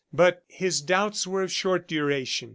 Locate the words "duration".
1.87-2.49